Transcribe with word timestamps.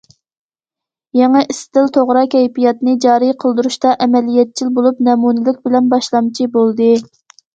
يېڭى 1.17 1.41
ئىستىل، 1.53 1.89
توغرا 1.97 2.23
كەيپىياتنى 2.35 2.95
جارى 3.05 3.29
قىلدۇرۇشتا 3.43 3.91
ئەمەلىيەتچىل 4.05 4.73
بولۇپ، 4.79 5.05
نەمۇنىلىك 5.09 5.61
بىلەن 5.67 5.93
باشلامچى 5.95 6.49
بولدى. 6.57 6.91